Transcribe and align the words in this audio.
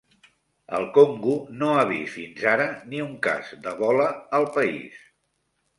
El 0.77 0.87
Congo 0.95 1.35
no 1.59 1.69
ha 1.75 1.83
vist 1.91 2.13
fins 2.15 2.47
ara 2.55 2.67
ni 2.93 3.05
un 3.11 3.15
cas 3.29 3.53
d'Ebola 3.65 4.13
al 4.41 4.53
país 4.59 5.03